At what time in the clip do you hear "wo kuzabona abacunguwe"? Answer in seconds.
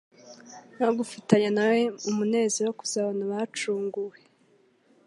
2.69-4.17